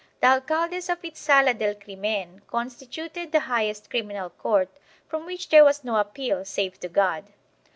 The 0.19 0.25
alcaldes 0.29 0.89
of 0.89 1.05
its 1.05 1.19
Sala 1.19 1.53
del 1.53 1.75
Crimen 1.75 2.41
constituted 2.47 3.31
the 3.31 3.41
highest 3.41 3.91
criminal 3.91 4.31
court, 4.31 4.75
from 5.07 5.27
which 5.27 5.49
there 5.49 5.63
was 5.63 5.83
no 5.83 5.97
appeal 5.97 6.43
save 6.43 6.79
to 6.79 6.87
God. 6.89 7.25